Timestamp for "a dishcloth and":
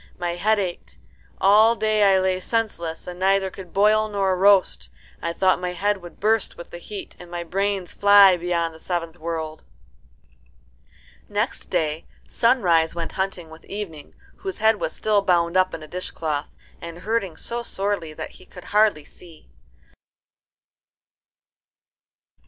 15.83-16.97